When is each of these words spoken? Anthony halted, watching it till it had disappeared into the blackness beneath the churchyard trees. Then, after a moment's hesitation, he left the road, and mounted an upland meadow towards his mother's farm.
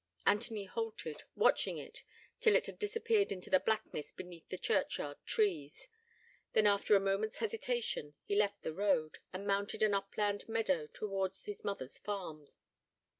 Anthony 0.25 0.65
halted, 0.65 1.21
watching 1.35 1.77
it 1.77 2.01
till 2.39 2.55
it 2.55 2.65
had 2.65 2.79
disappeared 2.79 3.31
into 3.31 3.51
the 3.51 3.59
blackness 3.59 4.11
beneath 4.11 4.49
the 4.49 4.57
churchyard 4.57 5.17
trees. 5.27 5.87
Then, 6.53 6.65
after 6.65 6.95
a 6.95 6.99
moment's 6.99 7.37
hesitation, 7.37 8.15
he 8.23 8.35
left 8.35 8.63
the 8.63 8.73
road, 8.73 9.19
and 9.31 9.45
mounted 9.45 9.83
an 9.83 9.93
upland 9.93 10.49
meadow 10.49 10.87
towards 10.87 11.45
his 11.45 11.63
mother's 11.63 11.99
farm. 11.99 12.47